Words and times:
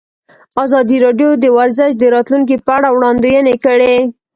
ازادي 0.63 0.97
راډیو 1.05 1.29
د 1.43 1.45
ورزش 1.57 1.91
د 1.97 2.03
راتلونکې 2.15 2.55
په 2.65 2.71
اړه 2.77 2.89
وړاندوینې 2.91 3.55
کړې. 3.65 3.95